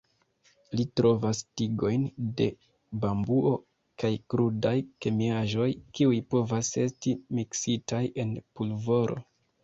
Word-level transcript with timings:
Li 0.77 0.83
trovas 0.99 1.39
tigojn 1.59 2.05
de 2.39 2.45
bambuo 3.03 3.51
kaj 4.03 4.11
krudaj 4.33 4.71
kemiaĵoj, 5.07 5.67
kiuj 5.99 6.17
povas 6.35 6.71
esti 6.85 7.13
miksitaj 7.41 8.01
en 8.25 8.33
pulvoro. 8.61 9.19